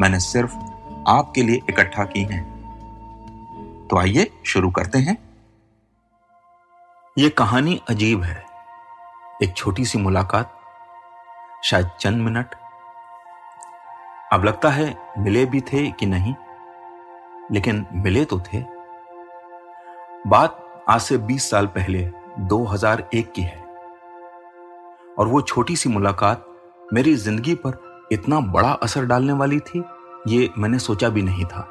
[0.00, 0.56] मैंने सिर्फ़
[1.08, 2.54] आपके लिए इकट्ठा की हैं।
[3.90, 5.18] तो आइए शुरू करते हैं।
[7.18, 8.44] यह कहानी अजीब है।
[9.42, 10.60] एक छोटी सी मुलाकात,
[11.64, 12.54] शायद चंद मिनट।
[14.32, 16.34] अब लगता है मिले भी थे कि नहीं,
[17.52, 18.64] लेकिन मिले तो थे।
[20.26, 23.64] बात आज से 20 साल पहले 2001 की है।
[25.18, 26.46] और वो छोटी सी मुलाकात
[26.92, 29.82] मेरी ज़िंदगी पर इतना बड़ा असर डालने वाली थी,
[30.28, 31.68] ये मैंने सोचा भी नहीं था।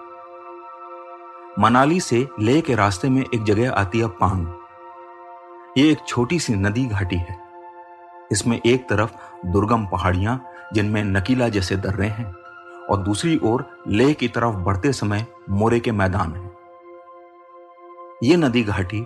[1.60, 4.48] मनाली से लेह के रास्ते में एक जगह आती है पांग।
[5.78, 7.38] ये एक छोटी सी नदी घाटी है।
[8.32, 9.12] इसमें एक तरफ़
[9.48, 10.40] दुर्गम पहाड़ियाँ,
[10.74, 12.34] जिनमें नकीला जैसे दर्रे हैं,
[12.90, 16.52] और दूसरी ओर लेह की तरफ़ बढ़ते समय मोरे के मैदान हैं।
[18.24, 19.06] ये नदी घाटी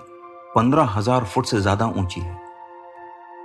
[0.56, 2.39] पंद्रह हज़ार फुट से ज़्यादा ऊँची है।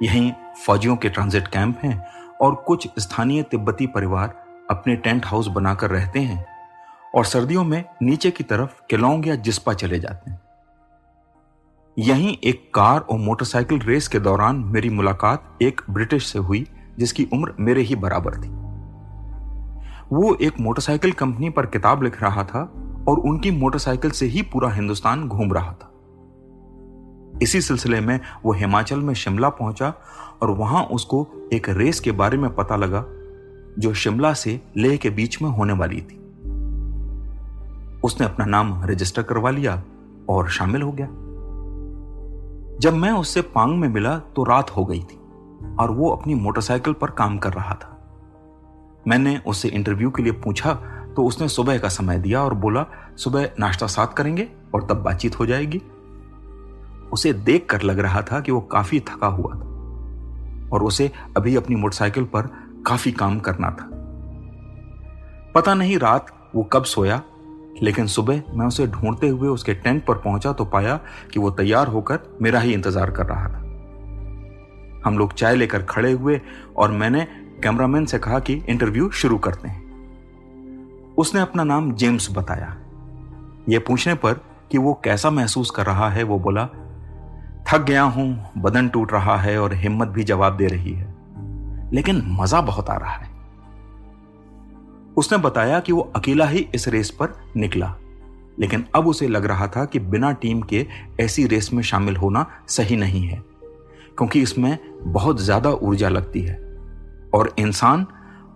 [0.03, 0.33] यहीं
[0.67, 1.97] फौजियों के ट्रांजिट कैंप हैं
[2.43, 6.47] और कुछ स्थानीय तिब्बती परिवार अपने टेंट हाउस बनाकर रहते हैं
[7.15, 10.41] और सर्दियों में नीचे की तरफ़ केलोंग या जिस्पा चले जाते हैं।
[11.99, 16.67] यहीं एक कार और मोटरसाइकिल रेस के दौरान मेरी मुलाकात एक ब्रिटिश से हुई,
[16.99, 18.49] जिसकी उम्र मेरे ही बराबर थी।
[20.15, 22.63] वो एक मोटरसाइकिल कंपनी पर किताब लिख रहा था
[23.09, 25.92] और उनकी मोटरसाइकिल से ही पूरा हिंदुस्तान घूम रहा था।
[27.43, 29.93] इसी सिलसिले में वो हिमाचल में शिमला पहुँचा
[30.43, 33.05] और वहाँ उसको एक रेस के बारे में पता लगा,
[33.79, 36.19] जो शिमला से लेह के बीच में होने वाली थी।
[38.05, 39.83] उसने अपना नाम रजिस्टर करवा लिया
[40.29, 41.07] और शामिल हो गया।
[42.81, 45.19] जब मैं उससे पांग में मिला तो रात हो गई थी
[45.81, 47.99] और वो अपनी मोटरसाइकिल पर काम कर रहा था।
[49.09, 50.75] मैंने उससे इंटरव्यू के लिए पूछा
[51.17, 52.85] तो उसने सुबह का समय दिया और बोला,
[53.17, 55.83] सुबह नाश्ता साथ करेंगे और तब बातचीत हो जाएगी।
[57.13, 59.71] उसे देखकर लग रहा था कि वो काफ़ी थका हुआ था
[60.73, 62.49] और उसे अभी अपनी मोटरसाइकिल पर
[62.87, 63.89] काफ़ी काम करना था।
[65.55, 67.21] पता नहीं रात वो कब सोया,
[67.83, 71.01] लेकिन सुबह मैं उसे ढूंढते हुए उसके टेंट पर पहुँचा तो पाया
[71.33, 73.59] कि वो तैयार होकर मेरा ही इंतज़ार कर रहा था।
[75.05, 76.41] हम लोग चाय लेकर खड़े हुए
[76.77, 77.27] और मैंने
[77.63, 79.81] कैमरामैन से कहा कि इंटरव्यू शुरू करते हैं।
[81.19, 82.77] उसने अपना नाम जेम्स बताया।
[83.69, 84.41] यह पूछने पर
[84.71, 86.69] कि वो कैसा महसूस कर रहा है, वो बोला
[87.69, 91.11] थक गया हूँ, बदन टूट रहा है और हिम्मत भी जवाब दे रही है।
[91.93, 93.31] लेकिन मज़ा बहुत आ रहा है।
[95.17, 97.95] उसने बताया कि वो अकेला ही इस रेस पर निकला,
[98.61, 100.87] लेकिन अब उसे लग रहा था कि बिना टीम के
[101.21, 103.43] ऐसी रेस में शामिल होना सही नहीं है,
[104.19, 106.55] क्योंकि इसमें बहुत ज़्यादा ऊर्जा लगती है।
[107.35, 108.07] और इंसान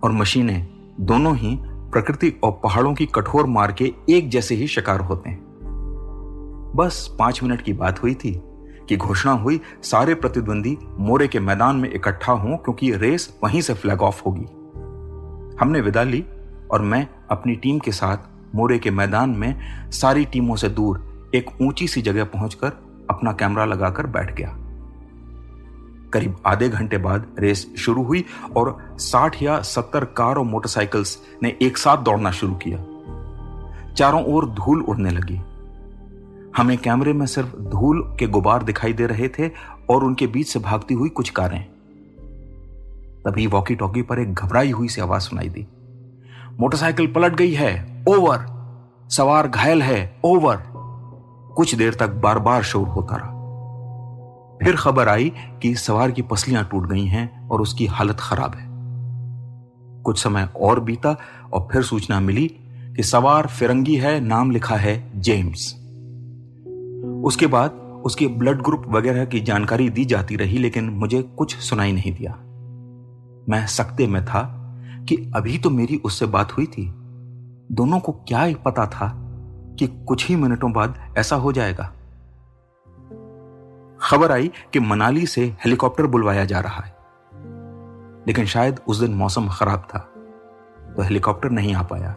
[0.03, 0.67] और मशीनें
[0.99, 1.57] दोनों ही
[1.91, 5.45] प्रकृति और पहाड़ों की कठोर मार के एक जैसे ही शिकार होते हैं।
[6.75, 8.31] बस पाँच मिनट की बात हुई थी।
[8.89, 13.73] कि घोषणा हुई, सारे प्रतिद्वंदी मोरे के मैदान में इकट्ठा हों, क्योंकि रेस वहीं से
[13.73, 14.45] फ्लैग ऑफ़ होगी।
[15.61, 16.25] हमने विदा ली
[16.71, 18.17] और मैं अपनी टीम के साथ
[18.55, 19.55] मोरे के मैदान में
[19.91, 22.67] सारी टीमों से दूर एक ऊँची सी जगह पहुंचकर
[23.09, 24.57] अपना कैमरा लगाकर बैठ गया।
[26.13, 31.57] करीब आधे घंटे बाद रेस शुरू हुई और 60 या 70 कार और मोटरसाइकिल्स ने
[31.61, 32.77] एक साथ दौड़ना शुरू किया।
[33.93, 35.41] चारों ओर धूल उड़ने लगी।
[36.57, 39.49] हमें कैमरे में सिर्फ़ धूल के गुबार दिखाई दे रहे थे
[39.89, 41.65] और उनके बीच से भागती हुई कुछ कारें।
[43.25, 45.67] तभी वॉकी टॉकी पर एक घबराई हुई सी आवाज़ सुनाई दी।
[46.59, 48.45] मोटरसाइकिल पलट गई है। ओवर।
[49.09, 50.63] सवार घायल है। ओवर।
[51.55, 53.37] कुछ देर तक बार बार शोर होता रहा।
[54.63, 55.31] फिर खबर आई
[55.61, 58.67] कि सवार की पसलियाँ टूट गई हैं और उसकी हालत खराब है।
[60.01, 61.17] कुछ समय और बीता
[61.53, 62.47] और फिर सूचना मिली
[62.95, 65.86] कि सवार फिरंगी है, नाम लिखा है, जेम्स।
[67.23, 67.71] उसके बाद
[68.05, 72.33] उसके ब्लड ग्रुप वगैरह की जानकारी दी जाती रही, लेकिन मुझे कुछ सुनाई नहीं दिया।
[73.49, 74.73] मैं सकते में था
[75.09, 76.93] कि अभी तो मेरी उससे बात हुई थी।
[77.71, 79.23] दोनों को क्या पता था
[79.79, 81.93] कि कुछ ही मिनटों बाद ऐसा हो जाएगा।
[84.01, 86.97] खबर आई कि मनाली से हेलीकॉप्टर बुलवाया जा रहा है।
[88.27, 89.99] लेकिन शायद उस दिन मौसम खराब था
[90.97, 92.15] तो हेलीकॉप्टर नहीं आ पाया।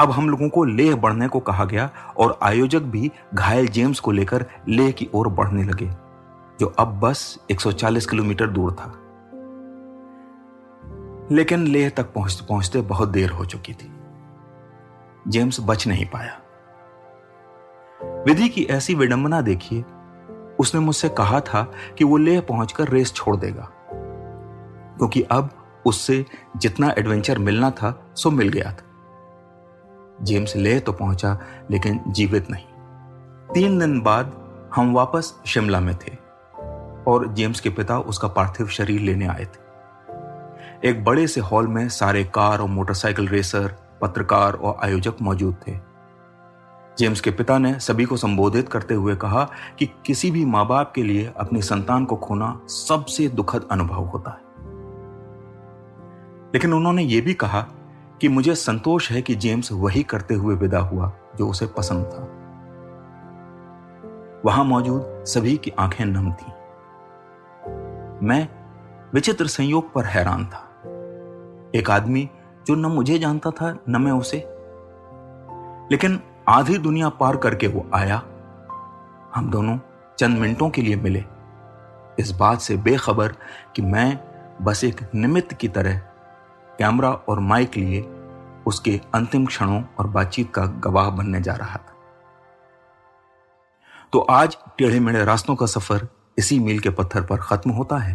[0.00, 4.10] अब हम लोगों को लेह बढ़ने को कहा गया और आयोजक भी घायल जेम्स को
[4.10, 5.90] लेकर लेह की ओर बढ़ने लगे,
[6.60, 8.92] जो अब बस 140 किलोमीटर दूर था।
[11.32, 13.92] लेकिन लेह तक पहुँचते पहुँचते बहुत देर हो चुकी थी।
[15.28, 16.40] जेम्स बच नहीं पाया।
[18.24, 19.84] विधि की ऐसी विडंबना देखिए,
[20.60, 21.62] उसने मुझसे कहा था
[21.98, 23.70] कि वो लेह पहुंचकर रेस छोड़ देगा,
[24.98, 25.50] क्योंकि अब
[25.86, 26.24] उससे
[26.56, 28.89] जितना एडवेंचर मिलना था, सो मिल गया था।
[30.22, 31.38] जेम्स ले तो पहुँचा,
[31.70, 32.64] लेकिन जीवित नहीं।
[33.54, 34.32] तीन दिन बाद
[34.74, 36.16] हम वापस शिमला में थे
[37.10, 39.70] और जेम्स के पिता उसका पार्थिव शरीर लेने आए थे।
[40.88, 45.90] एक बड़े से हॉल में सारे कार और मोटरसाइकिल रेसर, पत्रकार और आयोजक मौजूद थे।
[46.98, 50.92] जेम्स के पिता ने सभी को संबोधित करते हुए कहा कि किसी भी माँ बाप
[50.94, 54.50] के लिए अपनी संतान को खोना सबसे दुखद अनुभव होता है।
[56.54, 57.66] लेकिन उन्होंने यह भी कहा
[58.20, 62.22] कि मुझे संतोष है कि जेम्स वही करते हुए विदा हुआ जो उसे पसंद था।
[64.44, 66.52] वहाँ मौजूद सभी की आँखें नम थीं।
[68.26, 68.48] मैं
[69.14, 70.66] विचित्र संयोग पर हैरान था।
[71.74, 72.30] एक आदमी
[72.66, 74.38] जो न मुझे जानता था, न मैं उसे।
[75.92, 78.22] लेकिन आधी दुनिया पार करके वो आया।
[79.34, 79.78] हम दोनों
[80.18, 81.24] चंद मिनटों के लिए मिले।
[82.18, 83.28] इस बात से बेखबर
[83.76, 84.20] कि मैं
[84.62, 86.02] बस एक निमित्त की तरह
[86.80, 88.00] कैमरा और माइक लिए
[88.66, 91.94] उसके अंतिम क्षणों और बातचीत का गवाह बनने जा रहा था।
[94.12, 96.06] तो आज टेढ़े मेढ़े रास्तों का सफ़र
[96.38, 98.14] इसी मील के पत्थर पर खत्म होता है।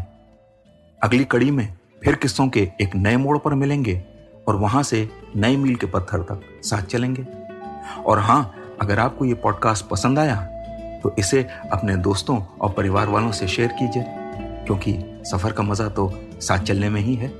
[1.01, 1.67] अगली कड़ी में
[2.03, 3.95] फिर किस्सों के एक नए मोड़ पर मिलेंगे
[4.47, 7.25] और वहाँ से नए मील के पत्थर तक साथ चलेंगे।
[8.03, 10.41] और हाँ, अगर आपको ये पॉडकास्ट पसंद आया
[11.03, 14.03] तो इसे अपने दोस्तों और परिवार वालों से शेयर कीजिए,
[14.65, 17.33] क्योंकि सफ़र का मज़ा तो साथ चलने में ही है।